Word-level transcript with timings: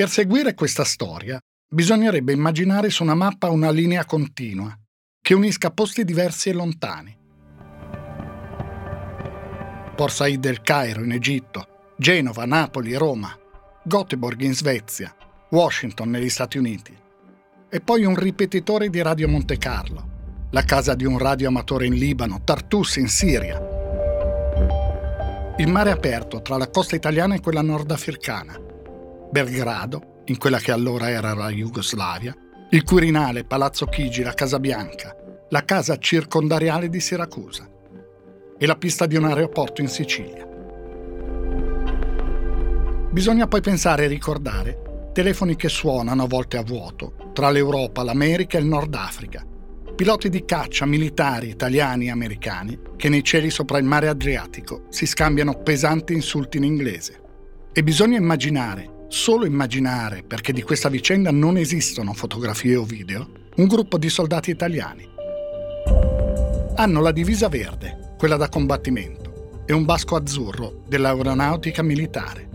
Per 0.00 0.08
seguire 0.08 0.54
questa 0.54 0.82
storia 0.82 1.38
bisognerebbe 1.68 2.32
immaginare 2.32 2.88
su 2.88 3.02
una 3.02 3.14
mappa 3.14 3.50
una 3.50 3.70
linea 3.70 4.06
continua 4.06 4.74
che 5.20 5.34
unisca 5.34 5.72
posti 5.72 6.04
diversi 6.04 6.48
e 6.48 6.54
lontani. 6.54 7.14
Port 9.94 10.10
Said 10.10 10.40
del 10.40 10.62
Cairo 10.62 11.04
in 11.04 11.12
Egitto, 11.12 11.92
Genova, 11.98 12.46
Napoli, 12.46 12.94
Roma, 12.94 13.38
Göteborg 13.84 14.40
in 14.40 14.54
Svezia, 14.54 15.14
Washington 15.50 16.08
negli 16.08 16.30
Stati 16.30 16.56
Uniti 16.56 16.96
e 17.68 17.80
poi 17.82 18.06
un 18.06 18.14
ripetitore 18.14 18.88
di 18.88 19.02
Radio 19.02 19.28
Monte 19.28 19.58
Carlo, 19.58 20.46
la 20.52 20.62
casa 20.62 20.94
di 20.94 21.04
un 21.04 21.18
radioamatore 21.18 21.84
in 21.84 21.92
Libano, 21.92 22.40
Tartus 22.42 22.96
in 22.96 23.08
Siria. 23.08 23.60
Il 25.58 25.68
mare 25.68 25.90
aperto 25.90 26.40
tra 26.40 26.56
la 26.56 26.70
costa 26.70 26.96
italiana 26.96 27.34
e 27.34 27.40
quella 27.40 27.60
nordafricana, 27.60 28.68
Belgrado, 29.30 30.22
in 30.26 30.38
quella 30.38 30.58
che 30.58 30.72
allora 30.72 31.08
era 31.08 31.34
la 31.34 31.50
Jugoslavia, 31.50 32.34
il 32.70 32.82
Quirinale, 32.82 33.44
Palazzo 33.44 33.86
Chigi, 33.86 34.22
la 34.22 34.34
Casa 34.34 34.58
Bianca, 34.58 35.14
la 35.50 35.64
casa 35.64 35.98
circondariale 35.98 36.88
di 36.88 37.00
Siracusa 37.00 37.68
e 38.58 38.66
la 38.66 38.76
pista 38.76 39.06
di 39.06 39.16
un 39.16 39.24
aeroporto 39.24 39.80
in 39.80 39.88
Sicilia. 39.88 40.46
Bisogna 43.10 43.46
poi 43.46 43.60
pensare 43.60 44.04
e 44.04 44.08
ricordare 44.08 45.10
telefoni 45.12 45.56
che 45.56 45.68
suonano 45.68 46.24
a 46.24 46.28
volte 46.28 46.56
a 46.56 46.62
vuoto 46.62 47.30
tra 47.32 47.50
l'Europa, 47.50 48.02
l'America 48.02 48.58
e 48.58 48.60
il 48.60 48.66
Nord 48.66 48.94
Africa, 48.94 49.44
piloti 49.96 50.28
di 50.28 50.44
caccia 50.44 50.86
militari 50.86 51.48
italiani 51.48 52.06
e 52.06 52.10
americani 52.10 52.78
che 52.96 53.08
nei 53.08 53.24
cieli 53.24 53.50
sopra 53.50 53.78
il 53.78 53.84
mare 53.84 54.08
Adriatico 54.08 54.86
si 54.88 55.06
scambiano 55.06 55.60
pesanti 55.62 56.12
insulti 56.12 56.56
in 56.56 56.64
inglese. 56.64 57.20
E 57.72 57.82
bisogna 57.82 58.18
immaginare 58.18 58.98
solo 59.10 59.44
immaginare, 59.44 60.22
perché 60.22 60.52
di 60.52 60.62
questa 60.62 60.88
vicenda 60.88 61.32
non 61.32 61.56
esistono 61.56 62.12
fotografie 62.12 62.76
o 62.76 62.84
video, 62.84 63.28
un 63.56 63.66
gruppo 63.66 63.98
di 63.98 64.08
soldati 64.08 64.50
italiani. 64.50 65.04
Hanno 66.76 67.00
la 67.00 67.10
divisa 67.10 67.48
verde, 67.48 68.14
quella 68.16 68.36
da 68.36 68.48
combattimento, 68.48 69.62
e 69.66 69.72
un 69.72 69.84
basco 69.84 70.14
azzurro 70.14 70.84
dell'aeronautica 70.86 71.82
militare. 71.82 72.48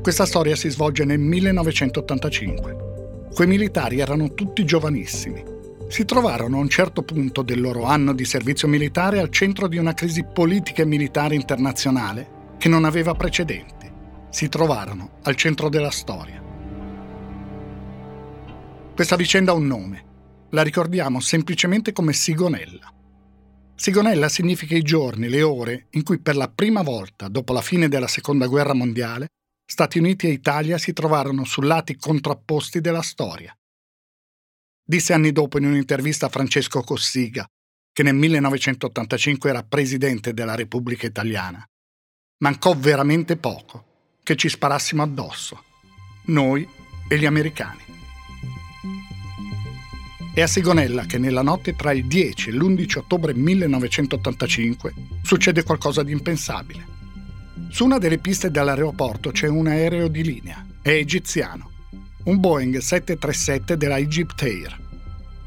Questa 0.00 0.24
storia 0.24 0.56
si 0.56 0.70
svolge 0.70 1.04
nel 1.04 1.18
1985. 1.18 2.76
Quei 3.34 3.46
militari 3.46 4.00
erano 4.00 4.32
tutti 4.32 4.64
giovanissimi. 4.64 5.44
Si 5.88 6.06
trovarono 6.06 6.56
a 6.56 6.60
un 6.60 6.68
certo 6.70 7.02
punto 7.02 7.42
del 7.42 7.60
loro 7.60 7.84
anno 7.84 8.14
di 8.14 8.24
servizio 8.24 8.68
militare 8.68 9.20
al 9.20 9.28
centro 9.28 9.68
di 9.68 9.76
una 9.76 9.92
crisi 9.92 10.24
politica 10.24 10.80
e 10.80 10.86
militare 10.86 11.34
internazionale 11.34 12.26
che 12.56 12.70
non 12.70 12.86
aveva 12.86 13.14
precedenti 13.14 13.83
si 14.34 14.48
trovarono 14.48 15.20
al 15.22 15.36
centro 15.36 15.68
della 15.68 15.92
storia. 15.92 16.42
Questa 18.92 19.14
vicenda 19.14 19.52
ha 19.52 19.54
un 19.54 19.68
nome. 19.68 20.04
La 20.50 20.62
ricordiamo 20.62 21.20
semplicemente 21.20 21.92
come 21.92 22.12
Sigonella. 22.12 22.92
Sigonella 23.76 24.28
significa 24.28 24.74
i 24.74 24.82
giorni, 24.82 25.28
le 25.28 25.42
ore 25.42 25.86
in 25.90 26.02
cui 26.02 26.18
per 26.18 26.34
la 26.34 26.48
prima 26.48 26.82
volta 26.82 27.28
dopo 27.28 27.52
la 27.52 27.60
fine 27.60 27.86
della 27.86 28.08
Seconda 28.08 28.48
Guerra 28.48 28.74
Mondiale 28.74 29.28
Stati 29.64 29.98
Uniti 29.98 30.26
e 30.26 30.32
Italia 30.32 30.78
si 30.78 30.92
trovarono 30.92 31.44
su 31.44 31.60
lati 31.60 31.96
contrapposti 31.96 32.80
della 32.80 33.02
storia. 33.02 33.56
Disse 34.84 35.12
anni 35.12 35.30
dopo 35.30 35.58
in 35.58 35.66
un'intervista 35.66 36.26
a 36.26 36.28
Francesco 36.28 36.82
Cossiga, 36.82 37.46
che 37.92 38.02
nel 38.02 38.16
1985 38.16 39.48
era 39.48 39.62
presidente 39.62 40.34
della 40.34 40.56
Repubblica 40.56 41.06
Italiana. 41.06 41.64
Mancò 42.38 42.74
veramente 42.74 43.36
poco 43.36 43.92
che 44.24 44.36
ci 44.36 44.48
sparassimo 44.48 45.02
addosso, 45.02 45.62
noi 46.26 46.66
e 47.06 47.18
gli 47.18 47.26
americani. 47.26 47.82
È 50.32 50.40
a 50.40 50.46
Sigonella 50.46 51.04
che 51.04 51.18
nella 51.18 51.42
notte 51.42 51.76
tra 51.76 51.92
il 51.92 52.06
10 52.06 52.48
e 52.48 52.52
l'11 52.54 52.98
ottobre 52.98 53.34
1985 53.34 54.94
succede 55.22 55.62
qualcosa 55.62 56.02
di 56.02 56.10
impensabile. 56.10 56.86
Su 57.68 57.84
una 57.84 57.98
delle 57.98 58.18
piste 58.18 58.50
dell'aeroporto 58.50 59.30
c'è 59.30 59.46
un 59.46 59.66
aereo 59.66 60.08
di 60.08 60.24
linea, 60.24 60.66
è 60.80 60.90
egiziano, 60.90 61.70
un 62.24 62.40
Boeing 62.40 62.78
737 62.78 63.76
della 63.76 63.98
Egypt 63.98 64.42
Air. 64.42 64.80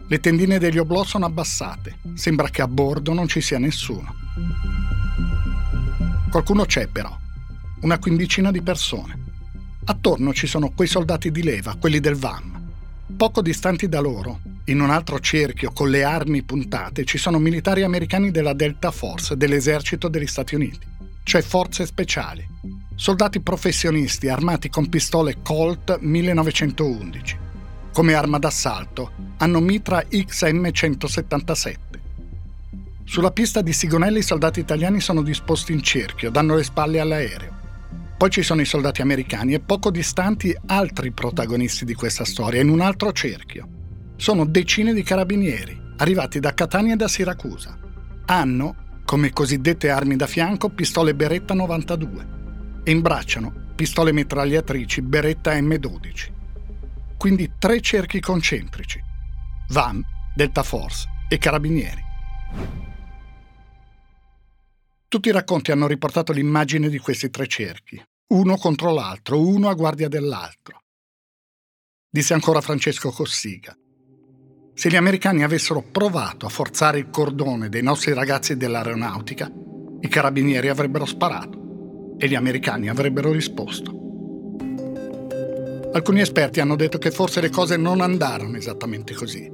Le 0.07 0.19
tendine 0.19 0.59
degli 0.59 0.77
oblò 0.77 1.03
sono 1.03 1.25
abbassate, 1.25 1.97
sembra 2.13 2.49
che 2.49 2.61
a 2.61 2.67
bordo 2.67 3.11
non 3.11 3.27
ci 3.27 3.41
sia 3.41 3.57
nessuno. 3.57 4.15
Qualcuno 6.29 6.65
c'è 6.65 6.87
però, 6.87 7.17
una 7.81 7.99
quindicina 7.99 8.51
di 8.51 8.61
persone. 8.61 9.25
Attorno 9.85 10.33
ci 10.33 10.47
sono 10.47 10.71
quei 10.75 10.87
soldati 10.87 11.31
di 11.31 11.43
leva, 11.43 11.75
quelli 11.79 11.99
del 11.99 12.15
VAM. 12.15 12.55
Poco 13.15 13.41
distanti 13.41 13.87
da 13.87 13.99
loro, 13.99 14.39
in 14.65 14.81
un 14.81 14.89
altro 14.89 15.19
cerchio 15.19 15.71
con 15.71 15.89
le 15.89 16.03
armi 16.03 16.43
puntate, 16.43 17.05
ci 17.05 17.17
sono 17.17 17.39
militari 17.39 17.83
americani 17.83 18.31
della 18.31 18.53
Delta 18.53 18.91
Force 18.91 19.37
dell'esercito 19.37 20.09
degli 20.09 20.27
Stati 20.27 20.55
Uniti, 20.55 20.85
cioè 21.23 21.41
forze 21.41 21.85
speciali, 21.85 22.45
soldati 22.95 23.39
professionisti 23.39 24.27
armati 24.27 24.69
con 24.69 24.89
pistole 24.89 25.37
Colt 25.41 25.99
1911. 25.99 27.37
Come 27.93 28.13
arma 28.13 28.39
d'assalto 28.39 29.11
hanno 29.37 29.59
mitra 29.61 30.03
XM177. 30.09 31.75
Sulla 33.05 33.31
pista 33.31 33.61
di 33.61 33.71
Sigonelli 33.71 34.19
i 34.19 34.23
soldati 34.23 34.59
italiani 34.59 34.99
sono 34.99 35.21
disposti 35.21 35.71
in 35.71 35.81
cerchio, 35.81 36.29
danno 36.29 36.55
le 36.55 36.63
spalle 36.63 36.99
all'aereo. 36.99 37.56
Poi 38.17 38.29
ci 38.31 38.41
sono 38.41 38.61
i 38.61 38.65
soldati 38.65 39.01
americani 39.01 39.53
e 39.53 39.59
poco 39.59 39.91
distanti 39.91 40.55
altri 40.65 41.11
protagonisti 41.11 41.85
di 41.85 41.93
questa 41.93 42.25
storia, 42.25 42.61
in 42.61 42.69
un 42.69 42.81
altro 42.81 43.11
cerchio. 43.11 43.67
Sono 44.15 44.45
decine 44.45 44.93
di 44.93 45.03
carabinieri, 45.03 45.79
arrivati 45.97 46.39
da 46.39 46.55
Catania 46.55 46.93
e 46.93 46.97
da 46.97 47.07
Siracusa. 47.07 47.77
Hanno, 48.25 49.01
come 49.05 49.31
cosiddette 49.31 49.91
armi 49.91 50.15
da 50.15 50.25
fianco, 50.25 50.69
pistole 50.69 51.13
Beretta 51.13 51.53
92 51.53 52.27
e 52.83 52.91
imbracciano 52.91 53.65
pistole 53.77 54.11
mitragliatrici 54.11 55.03
Beretta 55.03 55.53
M12. 55.53 56.31
Quindi 57.15 57.53
tre 57.59 57.79
cerchi 57.79 58.19
concentrici. 58.19 58.99
VAM, 59.69 60.01
Delta 60.33 60.63
Force 60.63 61.07
e 61.29 61.37
carabinieri. 61.37 62.03
Tutti 65.09 65.29
i 65.29 65.31
racconti 65.31 65.71
hanno 65.71 65.87
riportato 65.87 66.33
l'immagine 66.33 66.89
di 66.89 66.97
questi 66.97 67.29
tre 67.29 67.47
cerchi, 67.47 68.03
uno 68.33 68.57
contro 68.57 68.91
l'altro, 68.91 69.39
uno 69.39 69.69
a 69.69 69.73
guardia 69.73 70.09
dell'altro. 70.09 70.81
Disse 72.09 72.33
ancora 72.33 72.59
Francesco 72.59 73.09
Cossiga. 73.11 73.73
Se 74.73 74.89
gli 74.89 74.97
americani 74.97 75.43
avessero 75.43 75.81
provato 75.81 76.45
a 76.45 76.49
forzare 76.49 76.99
il 76.99 77.09
cordone 77.09 77.69
dei 77.69 77.81
nostri 77.81 78.11
ragazzi 78.11 78.57
dell'aeronautica, 78.57 79.49
i 80.01 80.07
carabinieri 80.09 80.67
avrebbero 80.67 81.05
sparato 81.05 82.15
e 82.17 82.27
gli 82.27 82.35
americani 82.35 82.89
avrebbero 82.89 83.31
risposto. 83.31 83.91
Alcuni 85.93 86.19
esperti 86.19 86.59
hanno 86.59 86.75
detto 86.75 86.97
che 86.97 87.11
forse 87.11 87.39
le 87.39 87.49
cose 87.49 87.77
non 87.77 88.01
andarono 88.01 88.57
esattamente 88.57 89.13
così. 89.13 89.49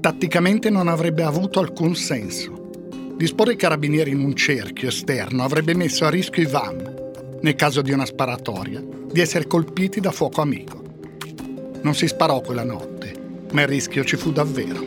Tatticamente 0.00 0.68
non 0.68 0.88
avrebbe 0.88 1.22
avuto 1.22 1.60
alcun 1.60 1.94
senso. 1.94 2.61
Disporre 3.22 3.52
i 3.52 3.56
carabinieri 3.56 4.10
in 4.10 4.18
un 4.18 4.34
cerchio 4.34 4.88
esterno 4.88 5.44
avrebbe 5.44 5.76
messo 5.76 6.04
a 6.04 6.10
rischio 6.10 6.42
i 6.42 6.46
VAM, 6.46 7.38
nel 7.42 7.54
caso 7.54 7.80
di 7.80 7.92
una 7.92 8.04
sparatoria, 8.04 8.82
di 8.82 9.20
essere 9.20 9.46
colpiti 9.46 10.00
da 10.00 10.10
fuoco 10.10 10.40
amico. 10.40 10.82
Non 11.82 11.94
si 11.94 12.08
sparò 12.08 12.40
quella 12.40 12.64
notte, 12.64 13.14
ma 13.52 13.60
il 13.60 13.68
rischio 13.68 14.02
ci 14.02 14.16
fu 14.16 14.32
davvero. 14.32 14.80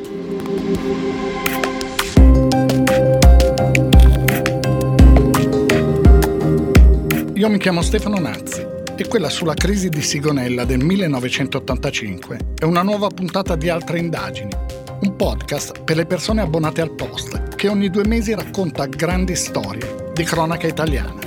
Io 7.35 7.49
mi 7.49 7.57
chiamo 7.57 7.81
Stefano 7.81 8.19
Nazzi 8.19 8.65
e 8.97 9.07
quella 9.07 9.29
sulla 9.29 9.53
crisi 9.53 9.87
di 9.87 10.01
Sigonella 10.01 10.65
del 10.65 10.83
1985 10.83 12.39
è 12.59 12.65
una 12.65 12.81
nuova 12.81 13.07
puntata 13.07 13.55
di 13.55 13.69
altre 13.69 13.99
indagini, 13.99 14.51
un 15.01 15.15
podcast 15.15 15.83
per 15.83 15.95
le 15.95 16.05
persone 16.05 16.41
abbonate 16.41 16.81
al 16.81 16.91
Post 16.91 17.55
che 17.55 17.67
ogni 17.67 17.89
due 17.89 18.05
mesi 18.05 18.33
racconta 18.33 18.85
grandi 18.85 19.35
storie 19.35 20.11
di 20.13 20.23
cronaca 20.23 20.67
italiana. 20.67 21.23